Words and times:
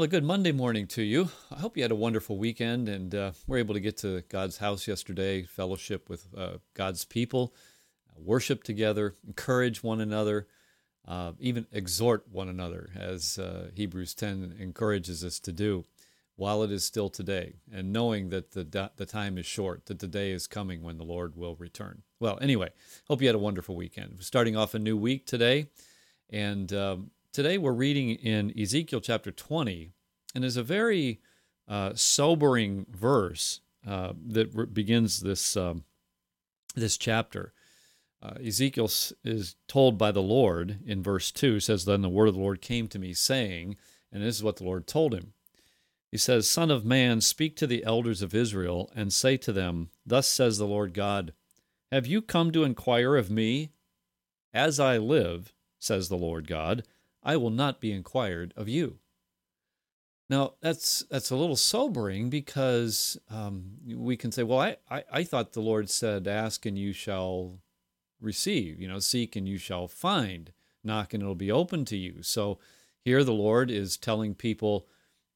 Well, 0.00 0.06
a 0.06 0.08
good 0.08 0.24
Monday 0.24 0.52
morning 0.52 0.86
to 0.86 1.02
you. 1.02 1.28
I 1.50 1.56
hope 1.56 1.76
you 1.76 1.82
had 1.82 1.90
a 1.90 1.94
wonderful 1.94 2.38
weekend 2.38 2.88
and 2.88 3.14
uh, 3.14 3.32
were 3.46 3.58
able 3.58 3.74
to 3.74 3.80
get 3.80 3.98
to 3.98 4.22
God's 4.30 4.56
house 4.56 4.88
yesterday, 4.88 5.42
fellowship 5.42 6.08
with 6.08 6.28
uh, 6.34 6.58
God's 6.72 7.04
people, 7.04 7.52
worship 8.16 8.62
together, 8.62 9.16
encourage 9.26 9.82
one 9.82 10.00
another, 10.00 10.46
uh, 11.06 11.32
even 11.38 11.66
exhort 11.72 12.26
one 12.30 12.48
another, 12.48 12.90
as 12.96 13.38
uh, 13.38 13.70
Hebrews 13.74 14.14
10 14.14 14.56
encourages 14.58 15.24
us 15.24 15.38
to 15.40 15.52
do 15.52 15.84
while 16.36 16.62
it 16.62 16.70
is 16.70 16.84
still 16.84 17.10
today, 17.10 17.56
and 17.70 17.92
knowing 17.92 18.30
that 18.30 18.52
the, 18.52 18.90
the 18.96 19.04
time 19.04 19.36
is 19.36 19.44
short, 19.44 19.86
that 19.86 19.98
the 19.98 20.06
day 20.08 20.30
is 20.30 20.46
coming 20.46 20.82
when 20.82 20.96
the 20.96 21.04
Lord 21.04 21.36
will 21.36 21.54
return. 21.56 22.02
Well, 22.18 22.38
anyway, 22.40 22.70
hope 23.08 23.20
you 23.20 23.28
had 23.28 23.34
a 23.34 23.38
wonderful 23.38 23.76
weekend. 23.76 24.12
We're 24.14 24.22
starting 24.22 24.56
off 24.56 24.72
a 24.72 24.78
new 24.78 24.96
week 24.96 25.26
today, 25.26 25.66
and 26.30 26.72
um, 26.72 27.10
Today 27.32 27.58
we're 27.58 27.70
reading 27.70 28.10
in 28.10 28.52
Ezekiel 28.60 29.00
chapter 29.00 29.30
20, 29.30 29.92
and 30.34 30.42
there's 30.42 30.56
a 30.56 30.64
very 30.64 31.20
uh, 31.68 31.92
sobering 31.94 32.86
verse 32.90 33.60
uh, 33.86 34.14
that 34.26 34.52
re- 34.52 34.66
begins 34.66 35.20
this 35.20 35.56
um, 35.56 35.84
this 36.74 36.96
chapter. 36.96 37.52
Uh, 38.22 38.34
Ezekiel 38.44 38.90
is 39.24 39.56
told 39.66 39.96
by 39.96 40.12
the 40.12 40.22
Lord 40.22 40.80
in 40.84 41.02
verse 41.02 41.30
2 41.32 41.60
says, 41.60 41.84
Then 41.84 42.02
the 42.02 42.08
word 42.08 42.28
of 42.28 42.34
the 42.34 42.40
Lord 42.40 42.60
came 42.60 42.86
to 42.88 42.98
me, 42.98 43.14
saying, 43.14 43.76
and 44.12 44.22
this 44.22 44.36
is 44.36 44.42
what 44.42 44.56
the 44.56 44.64
Lord 44.64 44.86
told 44.86 45.14
him. 45.14 45.32
He 46.10 46.18
says, 46.18 46.50
Son 46.50 46.70
of 46.70 46.84
man, 46.84 47.20
speak 47.20 47.56
to 47.56 47.66
the 47.66 47.84
elders 47.84 48.20
of 48.20 48.34
Israel, 48.34 48.90
and 48.94 49.12
say 49.12 49.36
to 49.38 49.52
them, 49.52 49.90
Thus 50.04 50.28
says 50.28 50.58
the 50.58 50.66
Lord 50.66 50.92
God, 50.92 51.32
Have 51.92 52.06
you 52.06 52.20
come 52.20 52.50
to 52.52 52.64
inquire 52.64 53.16
of 53.16 53.30
me? 53.30 53.70
As 54.52 54.80
I 54.80 54.98
live, 54.98 55.54
says 55.78 56.08
the 56.08 56.16
Lord 56.16 56.48
God, 56.48 56.82
I 57.22 57.36
will 57.36 57.50
not 57.50 57.80
be 57.80 57.92
inquired 57.92 58.52
of 58.56 58.68
you. 58.68 58.98
Now 60.28 60.54
that's 60.60 61.04
that's 61.10 61.30
a 61.30 61.36
little 61.36 61.56
sobering 61.56 62.30
because 62.30 63.18
um, 63.30 63.78
we 63.86 64.16
can 64.16 64.32
say, 64.32 64.42
well, 64.42 64.60
I, 64.60 64.76
I, 64.90 65.04
I 65.12 65.24
thought 65.24 65.52
the 65.52 65.60
Lord 65.60 65.90
said, 65.90 66.28
"Ask 66.28 66.66
and 66.66 66.78
you 66.78 66.92
shall 66.92 67.58
receive." 68.20 68.80
You 68.80 68.88
know, 68.88 68.98
seek 68.98 69.36
and 69.36 69.48
you 69.48 69.58
shall 69.58 69.88
find. 69.88 70.52
Knock 70.82 71.12
and 71.12 71.22
it'll 71.22 71.34
be 71.34 71.52
open 71.52 71.84
to 71.86 71.96
you. 71.96 72.22
So 72.22 72.58
here 73.00 73.22
the 73.22 73.32
Lord 73.32 73.70
is 73.70 73.96
telling 73.96 74.34
people, 74.34 74.86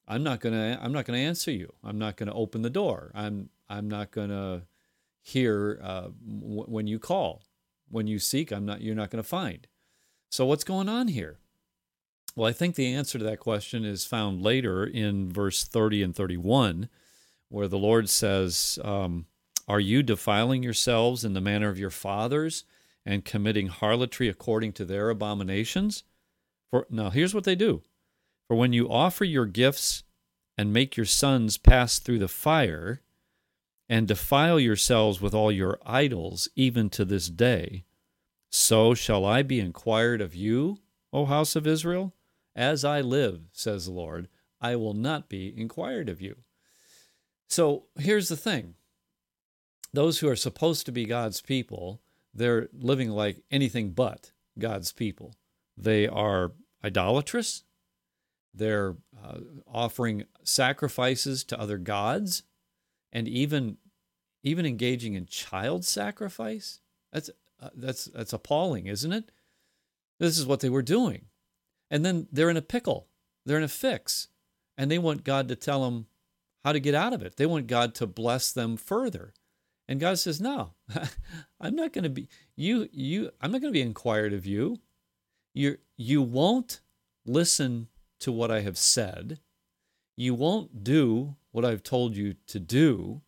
"I'm 0.09 0.23
not 0.23 0.41
gonna 0.41 0.79
I'm 0.81 0.93
not 0.93 1.05
gonna 1.05 1.19
answer 1.19 1.51
you. 1.51 1.73
I'm 1.83 1.99
not 1.99 2.17
gonna 2.17 2.35
open 2.35 2.63
the 2.63 2.71
door. 2.71 3.11
I'm 3.15 3.51
I'm 3.69 3.89
not 3.89 4.11
gonna 4.11 4.63
hear 5.21 5.81
uh, 5.83 6.09
w- 6.27 6.65
when 6.65 6.87
you 6.87 6.99
call. 6.99 7.43
When 7.91 8.07
you 8.07 8.19
seek, 8.19 8.53
I'm 8.53 8.65
not 8.65 8.81
you're 8.81 8.95
not 8.95 9.11
gonna 9.11 9.23
find." 9.23 9.67
So 10.31 10.47
what's 10.47 10.65
going 10.65 10.89
on 10.89 11.09
here? 11.09 11.39
Well, 12.37 12.49
I 12.49 12.53
think 12.53 12.75
the 12.75 12.93
answer 12.93 13.19
to 13.19 13.25
that 13.25 13.39
question 13.39 13.85
is 13.85 14.05
found 14.05 14.43
later 14.43 14.85
in 14.85 15.33
verse 15.33 15.63
30 15.65 16.03
and 16.03 16.17
31, 16.17 16.89
where 17.49 17.69
the 17.69 17.79
Lord 17.79 18.09
says, 18.09 18.79
um, 18.83 19.27
Are 19.69 19.79
you 19.79 20.03
defiling 20.03 20.63
yourselves 20.63 21.25
in 21.25 21.35
the 21.35 21.41
manner 21.41 21.69
of 21.69 21.79
your 21.79 21.91
fathers 21.91 22.65
and 23.07 23.25
committing 23.25 23.69
harlotry 23.69 24.29
according 24.29 24.73
to 24.75 24.85
their 24.85 25.11
abominations? 25.11 26.05
For 26.71 26.87
now, 26.91 27.11
here's 27.11 27.35
what 27.35 27.45
they 27.45 27.55
do. 27.55 27.83
For 28.49 28.57
when 28.57 28.73
you 28.73 28.91
offer 28.91 29.25
your 29.25 29.47
gifts 29.47 30.05
and 30.57 30.73
make 30.73 30.97
your 30.97 31.07
sons 31.07 31.59
pass 31.59 31.99
through 31.99 32.19
the 32.19 32.29
fire, 32.29 33.03
and 33.89 34.09
defile 34.09 34.59
yourselves 34.59 35.21
with 35.21 35.35
all 35.35 35.53
your 35.53 35.79
idols, 35.85 36.49
even 36.57 36.89
to 36.91 37.05
this 37.05 37.29
day, 37.29 37.85
so 38.51 38.95
shall 38.95 39.25
I 39.25 39.43
be 39.43 39.61
inquired 39.61 40.21
of 40.21 40.35
you, 40.35 40.79
O 41.13 41.27
house 41.27 41.57
of 41.57 41.67
Israel? 41.67 42.15
As 42.57 42.85
I 42.85 43.01
live, 43.01 43.41
says 43.53 43.87
the 43.87 43.93
Lord, 43.93 44.29
I 44.61 44.77
will 44.77 44.95
not 44.95 45.29
be 45.29 45.53
inquired 45.57 46.09
of 46.09 46.21
you. 46.21 46.37
So 47.49 47.87
here's 47.99 48.29
the 48.29 48.37
thing 48.37 48.75
those 49.93 50.19
who 50.19 50.29
are 50.29 50.37
supposed 50.37 50.87
to 50.87 50.93
be 50.93 51.05
God's 51.05 51.41
people, 51.41 52.01
they're 52.35 52.69
living 52.73 53.11
like 53.11 53.43
anything 53.51 53.91
but 53.91 54.33
God's 54.59 54.93
people. 54.93 55.35
They 55.77 56.07
are 56.07 56.53
idolatrous, 56.85 57.65
they're 58.53 58.97
uh, 59.23 59.39
offering 59.67 60.25
sacrifices 60.43 61.45
to 61.45 61.59
other 61.59 61.79
gods, 61.79 62.43
and 63.13 63.27
even 63.27 63.79
even 64.43 64.67
engaging 64.67 65.15
in 65.15 65.27
child 65.27 65.85
sacrifice. 65.85 66.81
That's 67.13 67.31
uh, 67.61 67.71
that's 67.75 68.05
that's 68.07 68.33
appalling, 68.33 68.87
isn't 68.87 69.13
it? 69.13 69.31
This 70.21 70.39
is 70.39 70.47
what 70.47 70.61
they 70.61 70.69
were 70.69 70.83
doing. 70.83 71.27
And 71.91 72.05
then 72.05 72.29
they're 72.31 72.51
in 72.51 72.57
a 72.57 72.63
pickle, 72.63 73.09
they're 73.45 73.59
in 73.59 73.65
a 73.65 73.69
fix, 73.69 74.29
and 74.79 74.91
they 74.91 74.99
want 74.99 75.25
God 75.25 75.49
to 75.49 75.57
tell 75.57 75.85
them 75.85 76.07
how 76.65 76.73
to 76.73 76.81
get 76.81 76.95
out 76.95 77.13
of 77.13 77.23
it. 77.23 77.37
They 77.37 77.47
want 77.47 77.67
God 77.67 77.95
to 77.97 78.07
bless 78.07 78.53
them 78.53 78.77
further. 78.77 79.35
And 79.89 80.01
God 80.01 80.19
says, 80.19 80.41
"No, 80.41 80.74
I'm 81.61 81.75
not 81.75 81.93
going 81.93 82.05
to 82.05 82.11
be 82.11 82.29
you. 82.57 82.89
You, 82.93 83.31
I'm 83.41 83.53
not 83.53 83.61
going 83.61 83.73
to 83.73 83.79
be 83.79 83.83
inquired 83.83 84.33
of 84.33 84.47
you. 84.47 84.81
You, 85.55 85.79
you 85.97 86.23
won't 86.23 86.81
listen 87.27 87.89
to 88.21 88.33
what 88.33 88.51
I 88.51 88.61
have 88.61 88.79
said. 88.79 89.41
You 90.17 90.35
won't 90.35 90.85
do 90.85 91.37
what 91.53 91.65
I've 91.65 91.83
told 91.83 92.17
you 92.17 92.35
to 92.49 92.61
do. 92.61 93.23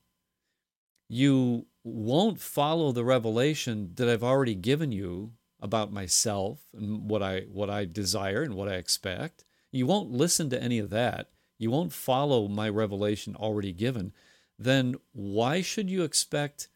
You 1.09 1.67
won't 1.85 2.41
follow 2.41 2.93
the 2.93 3.05
revelation 3.05 3.93
that 3.95 4.09
I've 4.09 4.25
already 4.25 4.55
given 4.55 4.93
you 4.93 5.33
about 5.61 5.93
myself 5.93 6.61
and 6.77 7.09
what 7.09 7.23
I 7.23 7.43
what 7.53 7.71
I 7.71 7.85
desire 7.85 8.43
and 8.43 8.55
what 8.55 8.69
I 8.69 8.75
expect. 8.75 9.45
You 9.73 9.87
won't 9.87 10.11
listen 10.11 10.51
to 10.51 10.63
any 10.63 10.79
of 10.79 10.91
that. 10.91 11.31
You 11.59 11.71
won't 11.71 11.93
follow 11.93 12.49
my 12.49 12.69
revelation 12.69 13.35
already 13.37 13.73
given. 13.73 14.13
Then 14.59 14.97
why 15.13 15.61
should 15.63 15.89
you 15.91 16.03
expect 16.03 16.69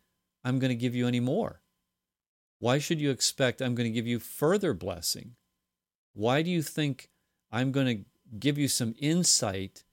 I'm 0.45 0.59
going 0.59 0.71
to 0.71 0.75
give 0.75 0.95
you 0.95 1.07
any 1.07 1.21
more? 1.21 1.61
Why 2.59 2.79
should 2.79 3.01
you 3.01 3.11
expect 3.11 3.61
I'm 3.61 3.75
going 3.75 3.89
to 3.89 3.95
give 3.95 4.07
you 4.07 4.19
further 4.19 4.75
blessing? 4.75 5.37
Why 6.13 6.43
do 6.43 6.51
you 6.51 6.63
think 6.63 7.09
I'm 7.51 7.73
going 7.73 7.87
to 7.87 8.05
give 8.39 8.59
you 8.59 8.69
some 8.69 8.95
insight 8.99 9.85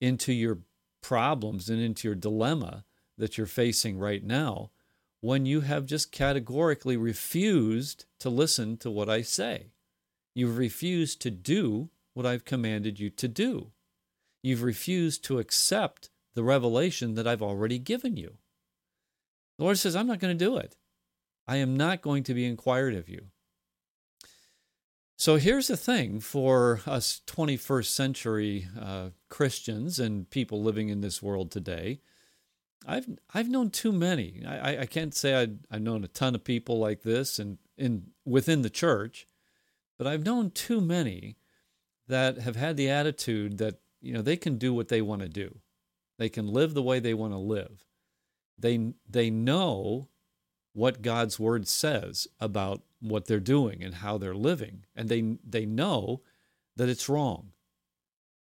into 0.00 0.32
your 0.32 0.60
problems 1.02 1.68
and 1.68 1.80
into 1.80 2.08
your 2.08 2.14
dilemma 2.14 2.84
that 3.18 3.36
you're 3.36 3.46
facing 3.46 3.98
right 3.98 4.24
now 4.24 4.70
when 5.20 5.46
you 5.46 5.62
have 5.62 5.86
just 5.86 6.12
categorically 6.12 6.96
refused 6.96 8.04
to 8.20 8.30
listen 8.30 8.76
to 8.76 8.90
what 8.90 9.08
I 9.08 9.22
say. 9.22 9.72
You've 10.34 10.58
refused 10.58 11.20
to 11.22 11.30
do 11.30 11.90
what 12.14 12.26
I've 12.26 12.44
commanded 12.44 13.00
you 13.00 13.10
to 13.10 13.28
do. 13.28 13.72
You've 14.42 14.62
refused 14.62 15.24
to 15.24 15.38
accept 15.38 16.10
the 16.34 16.44
revelation 16.44 17.14
that 17.14 17.26
I've 17.26 17.42
already 17.42 17.78
given 17.78 18.16
you. 18.16 18.36
The 19.58 19.64
Lord 19.64 19.78
says, 19.78 19.96
I'm 19.96 20.06
not 20.06 20.20
going 20.20 20.36
to 20.36 20.44
do 20.44 20.56
it. 20.56 20.76
I 21.46 21.56
am 21.56 21.76
not 21.76 22.02
going 22.02 22.22
to 22.24 22.34
be 22.34 22.44
inquired 22.44 22.94
of 22.94 23.08
you. 23.08 23.26
So 25.16 25.36
here's 25.36 25.68
the 25.68 25.76
thing 25.76 26.20
for 26.20 26.80
us 26.86 27.22
21st 27.26 27.86
century 27.86 28.68
uh, 28.78 29.10
Christians 29.30 29.98
and 29.98 30.28
people 30.28 30.62
living 30.62 30.90
in 30.90 31.00
this 31.00 31.22
world 31.22 31.50
today 31.50 32.00
I've 32.86 33.06
I've 33.34 33.48
known 33.48 33.70
too 33.70 33.92
many. 33.92 34.42
I, 34.46 34.82
I 34.82 34.86
can't 34.86 35.14
say 35.14 35.34
i 35.34 35.48
have 35.70 35.82
known 35.82 36.04
a 36.04 36.08
ton 36.08 36.34
of 36.34 36.44
people 36.44 36.78
like 36.78 37.02
this 37.02 37.38
and 37.38 37.58
in 37.76 38.10
within 38.24 38.62
the 38.62 38.70
church, 38.70 39.26
but 39.98 40.06
I've 40.06 40.24
known 40.24 40.50
too 40.50 40.80
many 40.80 41.36
that 42.08 42.38
have 42.38 42.56
had 42.56 42.76
the 42.76 42.88
attitude 42.88 43.58
that 43.58 43.80
you 44.00 44.14
know 44.14 44.22
they 44.22 44.36
can 44.36 44.56
do 44.56 44.72
what 44.72 44.88
they 44.88 45.02
want 45.02 45.22
to 45.22 45.28
do, 45.28 45.58
they 46.18 46.28
can 46.28 46.46
live 46.46 46.74
the 46.74 46.82
way 46.82 47.00
they 47.00 47.14
want 47.14 47.32
to 47.32 47.38
live. 47.38 47.84
They 48.58 48.92
they 49.08 49.30
know 49.30 50.08
what 50.72 51.02
God's 51.02 51.38
word 51.40 51.66
says 51.66 52.28
about 52.40 52.82
what 53.00 53.26
they're 53.26 53.40
doing 53.40 53.82
and 53.82 53.96
how 53.96 54.18
they're 54.18 54.34
living, 54.34 54.84
and 54.94 55.08
they 55.08 55.38
they 55.44 55.66
know 55.66 56.22
that 56.76 56.88
it's 56.88 57.08
wrong. 57.08 57.52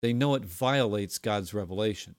They 0.00 0.12
know 0.12 0.34
it 0.34 0.44
violates 0.44 1.18
God's 1.18 1.54
revelation. 1.54 2.16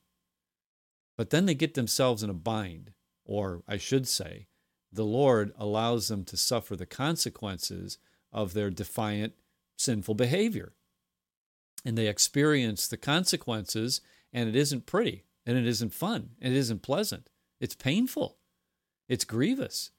But 1.17 1.29
then 1.29 1.45
they 1.45 1.53
get 1.53 1.75
themselves 1.75 2.23
in 2.23 2.29
a 2.29 2.33
bind, 2.33 2.91
or 3.23 3.63
I 3.67 3.77
should 3.77 4.07
say, 4.07 4.47
the 4.91 5.05
Lord 5.05 5.53
allows 5.57 6.07
them 6.07 6.23
to 6.25 6.37
suffer 6.37 6.75
the 6.75 6.85
consequences 6.85 7.97
of 8.31 8.53
their 8.53 8.69
defiant, 8.69 9.33
sinful 9.77 10.15
behavior. 10.15 10.73
And 11.83 11.97
they 11.97 12.07
experience 12.07 12.87
the 12.87 12.97
consequences, 12.97 14.01
and 14.33 14.49
it 14.49 14.55
isn't 14.55 14.85
pretty, 14.85 15.25
and 15.45 15.57
it 15.57 15.67
isn't 15.67 15.93
fun, 15.93 16.31
and 16.41 16.53
it 16.53 16.57
isn't 16.57 16.81
pleasant. 16.81 17.29
It's 17.59 17.75
painful, 17.75 18.37
it's 19.07 19.25
grievous. 19.25 19.91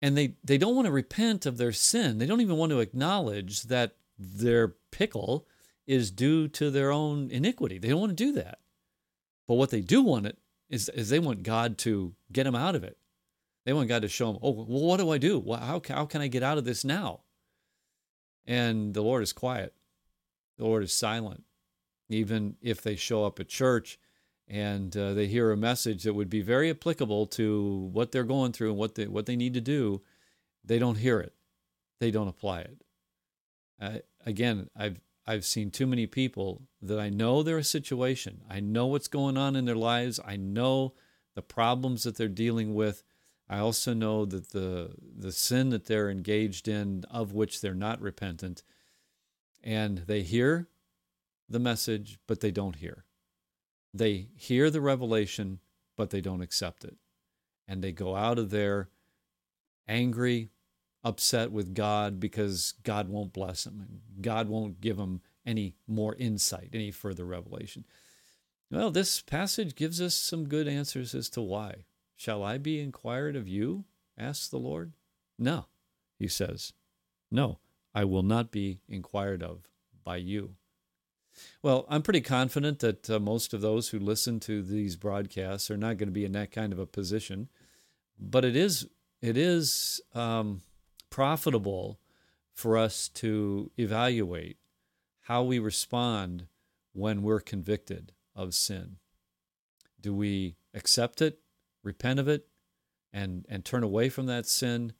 And 0.00 0.16
they, 0.16 0.34
they 0.44 0.58
don't 0.58 0.76
want 0.76 0.86
to 0.86 0.92
repent 0.92 1.44
of 1.44 1.58
their 1.58 1.72
sin. 1.72 2.18
They 2.18 2.26
don't 2.26 2.40
even 2.40 2.56
want 2.56 2.70
to 2.70 2.78
acknowledge 2.78 3.64
that 3.64 3.96
their 4.16 4.76
pickle 4.92 5.48
is 5.88 6.12
due 6.12 6.46
to 6.48 6.70
their 6.70 6.92
own 6.92 7.30
iniquity. 7.30 7.78
They 7.78 7.88
don't 7.88 8.00
want 8.00 8.16
to 8.16 8.24
do 8.24 8.32
that. 8.32 8.60
But 9.48 9.54
what 9.54 9.70
they 9.70 9.80
do 9.80 10.02
want 10.02 10.26
it 10.26 10.38
is, 10.68 10.88
is 10.90 11.08
they 11.08 11.18
want 11.18 11.42
God 11.42 11.78
to 11.78 12.14
get 12.30 12.44
them 12.44 12.54
out 12.54 12.76
of 12.76 12.84
it. 12.84 12.96
They 13.64 13.72
want 13.72 13.88
God 13.88 14.02
to 14.02 14.08
show 14.08 14.32
them, 14.32 14.40
oh, 14.42 14.50
well, 14.50 14.66
what 14.66 14.98
do 14.98 15.10
I 15.10 15.18
do? 15.18 15.44
How, 15.48 15.82
how 15.88 16.06
can 16.06 16.20
I 16.20 16.28
get 16.28 16.42
out 16.42 16.58
of 16.58 16.64
this 16.64 16.84
now? 16.84 17.20
And 18.46 18.94
the 18.94 19.02
Lord 19.02 19.22
is 19.22 19.32
quiet. 19.32 19.74
The 20.58 20.64
Lord 20.64 20.82
is 20.82 20.92
silent. 20.92 21.44
Even 22.08 22.56
if 22.62 22.80
they 22.80 22.96
show 22.96 23.24
up 23.24 23.40
at 23.40 23.48
church 23.48 23.98
and 24.48 24.96
uh, 24.96 25.12
they 25.14 25.26
hear 25.26 25.52
a 25.52 25.56
message 25.56 26.04
that 26.04 26.14
would 26.14 26.30
be 26.30 26.40
very 26.40 26.70
applicable 26.70 27.26
to 27.26 27.90
what 27.92 28.12
they're 28.12 28.24
going 28.24 28.52
through 28.52 28.70
and 28.70 28.78
what 28.78 28.94
they, 28.94 29.06
what 29.06 29.26
they 29.26 29.36
need 29.36 29.54
to 29.54 29.60
do, 29.60 30.00
they 30.64 30.78
don't 30.78 30.96
hear 30.96 31.20
it. 31.20 31.34
They 32.00 32.10
don't 32.10 32.28
apply 32.28 32.60
it. 32.60 32.82
Uh, 33.80 33.98
again, 34.24 34.68
I've 34.76 35.00
I've 35.26 35.44
seen 35.44 35.70
too 35.70 35.86
many 35.86 36.06
people 36.06 36.62
that 36.80 36.98
I 36.98 37.10
know 37.10 37.42
their 37.42 37.62
situation. 37.62 38.40
I 38.48 38.60
know 38.60 38.86
what's 38.86 39.08
going 39.08 39.36
on 39.36 39.56
in 39.56 39.66
their 39.66 39.76
lives. 39.76 40.18
I 40.24 40.36
know 40.36 40.94
the 41.34 41.42
problems 41.42 42.04
that 42.04 42.16
they're 42.16 42.28
dealing 42.28 42.74
with. 42.74 43.02
I 43.46 43.58
also 43.58 43.92
know 43.92 44.24
that 44.24 44.50
the 44.50 44.92
the 45.16 45.32
sin 45.32 45.68
that 45.70 45.84
they're 45.84 46.10
engaged 46.10 46.66
in, 46.66 47.04
of 47.10 47.32
which 47.32 47.60
they're 47.60 47.74
not 47.74 48.00
repentant, 48.00 48.62
and 49.62 49.98
they 49.98 50.22
hear 50.22 50.68
the 51.48 51.58
message, 51.58 52.18
but 52.26 52.40
they 52.40 52.50
don't 52.50 52.76
hear. 52.76 53.04
They 53.92 54.28
hear 54.36 54.70
the 54.70 54.80
revelation, 54.80 55.60
but 55.96 56.10
they 56.10 56.20
don't 56.20 56.42
accept 56.42 56.84
it. 56.84 56.96
And 57.66 57.82
they 57.82 57.92
go 57.92 58.16
out 58.16 58.38
of 58.38 58.50
there 58.50 58.88
angry, 59.86 60.50
upset 61.02 61.50
with 61.50 61.74
God 61.74 62.20
because 62.20 62.74
God 62.82 63.08
won't 63.08 63.32
bless 63.32 63.64
them 63.64 63.80
and 63.80 64.22
God 64.22 64.48
won't 64.48 64.80
give 64.80 64.96
them 64.96 65.22
any 65.46 65.74
more 65.86 66.14
insight, 66.16 66.70
any 66.72 66.90
further 66.90 67.24
revelation. 67.24 67.84
Well, 68.70 68.90
this 68.90 69.22
passage 69.22 69.74
gives 69.74 70.00
us 70.00 70.14
some 70.14 70.48
good 70.48 70.68
answers 70.68 71.14
as 71.14 71.30
to 71.30 71.40
why. 71.40 71.84
Shall 72.16 72.42
I 72.42 72.58
be 72.58 72.80
inquired 72.80 73.36
of 73.36 73.48
you? 73.48 73.84
asks 74.18 74.48
the 74.48 74.58
Lord. 74.58 74.92
No, 75.38 75.66
he 76.18 76.28
says. 76.28 76.72
No, 77.30 77.60
I 77.94 78.04
will 78.04 78.22
not 78.22 78.50
be 78.50 78.80
inquired 78.88 79.42
of 79.42 79.68
by 80.04 80.16
you. 80.16 80.56
Well, 81.62 81.86
I'm 81.88 82.02
pretty 82.02 82.20
confident 82.20 82.78
that 82.80 83.10
uh, 83.10 83.18
most 83.18 83.54
of 83.54 83.60
those 83.60 83.88
who 83.88 83.98
listen 83.98 84.40
to 84.40 84.62
these 84.62 84.96
broadcasts 84.96 85.70
are 85.70 85.76
not 85.76 85.96
going 85.96 86.08
to 86.08 86.12
be 86.12 86.24
in 86.24 86.32
that 86.32 86.50
kind 86.50 86.72
of 86.72 86.78
a 86.78 86.86
position, 86.86 87.48
but 88.18 88.44
it 88.44 88.56
is 88.56 88.86
it 89.20 89.36
is 89.36 90.00
um, 90.14 90.62
profitable 91.10 91.98
for 92.54 92.76
us 92.76 93.08
to 93.08 93.70
evaluate 93.78 94.58
how 95.22 95.42
we 95.42 95.58
respond 95.58 96.46
when 96.92 97.22
we're 97.22 97.40
convicted 97.40 98.12
of 98.34 98.54
sin. 98.54 98.96
Do 100.00 100.14
we 100.14 100.56
accept 100.74 101.20
it, 101.20 101.40
repent 101.82 102.20
of 102.20 102.28
it, 102.28 102.46
and, 103.12 103.44
and 103.48 103.64
turn 103.64 103.82
away 103.82 104.08
from 104.08 104.26
that 104.26 104.46
sin 104.46 104.92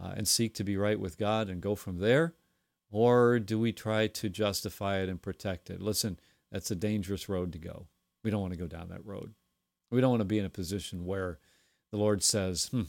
uh, 0.00 0.14
and 0.16 0.26
seek 0.26 0.54
to 0.54 0.64
be 0.64 0.76
right 0.76 0.98
with 0.98 1.18
God 1.18 1.48
and 1.48 1.60
go 1.60 1.74
from 1.74 1.98
there? 1.98 2.34
Or 2.90 3.38
do 3.38 3.58
we 3.58 3.72
try 3.72 4.06
to 4.06 4.28
justify 4.28 4.98
it 4.98 5.08
and 5.08 5.20
protect 5.20 5.70
it? 5.70 5.80
Listen, 5.80 6.18
that's 6.52 6.70
a 6.70 6.76
dangerous 6.76 7.28
road 7.28 7.52
to 7.52 7.58
go. 7.58 7.86
We 8.22 8.30
don't 8.30 8.40
want 8.40 8.52
to 8.52 8.58
go 8.58 8.66
down 8.66 8.88
that 8.88 9.04
road. 9.04 9.34
We 9.90 10.00
don't 10.00 10.10
want 10.10 10.20
to 10.20 10.26
be 10.26 10.38
in 10.38 10.44
a 10.44 10.50
position 10.50 11.04
where 11.04 11.38
the 11.90 11.96
Lord 11.96 12.22
says, 12.22 12.68
hmm, 12.70 12.82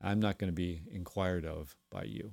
I'm 0.00 0.20
not 0.20 0.38
going 0.38 0.48
to 0.48 0.54
be 0.54 0.82
inquired 0.90 1.44
of 1.44 1.76
by 1.90 2.04
you. 2.04 2.32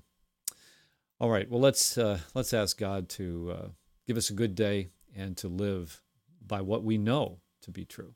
All 1.20 1.30
right. 1.30 1.50
Well, 1.50 1.60
let's 1.60 1.98
uh, 1.98 2.20
let's 2.36 2.54
ask 2.54 2.78
God 2.78 3.10
to 3.10 3.56
uh, 3.58 3.68
give 4.06 4.18
us 4.18 4.30
a 4.30 4.34
good 4.34 4.54
day 4.54 4.90
and 5.16 5.36
to 5.38 5.48
live 5.48 6.02
by 6.46 6.62
what 6.62 6.84
we 6.84 6.98
know 6.98 7.40
to 7.62 7.72
be 7.72 7.86
true. 7.86 8.14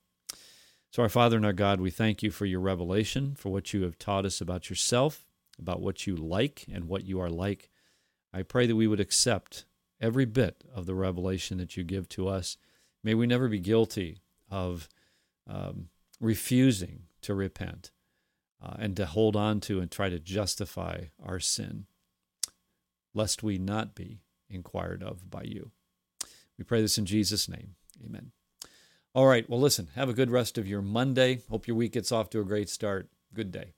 So, 0.91 1.01
our 1.01 1.09
Father 1.09 1.35
and 1.35 1.45
our 1.45 1.53
God, 1.53 1.81
we 1.81 1.89
thank 1.89 2.21
you 2.21 2.29
for 2.29 2.45
your 2.45 2.59
revelation, 2.59 3.33
for 3.35 3.50
what 3.50 3.74
you 3.74 3.83
have 3.83 3.97
taught 3.97 4.25
us 4.25 4.39
about 4.39 4.69
yourself, 4.69 5.25
about 5.57 5.81
what 5.81 6.06
you 6.06 6.15
like 6.15 6.65
and 6.71 6.85
what 6.85 7.06
you 7.06 7.19
are 7.19 7.29
like. 7.29 7.70
I 8.33 8.44
pray 8.44 8.66
that 8.66 8.75
we 8.75 8.88
would 8.88 9.00
accept 9.00 9.66
every 10.00 10.25
bit 10.25 10.63
of 10.74 10.86
the 10.86 10.95
revelation 10.95 11.57
that 11.57 11.78
you 11.78 11.83
give 11.83 12.10
to 12.10 12.28
us. 12.28 12.57
May 13.04 13.13
we 13.13 13.28
never 13.28 13.48
be 13.48 13.60
guilty 13.60 14.19
of 14.50 14.88
um, 15.48 15.89
refusing 16.19 17.04
to 17.22 17.33
repent 17.33 17.92
uh, 18.63 18.75
and 18.80 18.95
to 18.98 19.06
hold 19.06 19.36
on 19.36 19.60
to 19.62 19.80
and 19.80 19.89
try 19.89 20.10
to 20.10 20.19
justify 20.19 21.06
our 21.24 21.39
sin, 21.39 21.86
lest 23.13 23.44
we 23.44 23.57
not 23.57 23.95
be 23.95 24.22
inquired 24.50 25.04
of 25.04 25.30
by 25.30 25.44
you. 25.44 25.72
We 26.57 26.63
pray 26.63 26.81
this 26.81 26.98
in 26.98 27.06
Jesus' 27.06 27.50
name. 27.50 27.75
Amen. 28.06 28.31
All 29.13 29.27
right. 29.27 29.50
Well, 29.50 29.60
listen, 29.60 29.89
have 29.95 30.10
a 30.10 30.13
good 30.13 30.31
rest 30.31 30.57
of 30.57 30.68
your 30.68 30.81
Monday. 30.81 31.42
Hope 31.50 31.68
your 31.68 31.75
week 31.75 31.94
gets 31.94 32.12
off 32.12 32.30
to 32.31 32.39
a 32.39 32.45
great 32.45 32.69
start. 32.69 33.10
Good 33.34 33.51
day. 33.51 33.74